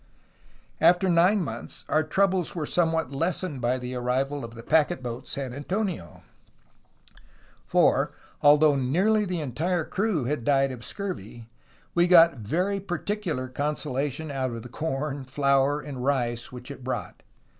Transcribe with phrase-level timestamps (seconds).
[0.79, 5.27] "After nine months our troubles were somewhat lessened by the arrival of the packet boat
[5.27, 6.23] San Antonio;
[7.67, 8.11] for,
[8.41, 11.45] although nearly the entire crew had died of scurvy,
[11.93, 17.21] we got very particular consolation out of the corn, flour, and rice which it brought.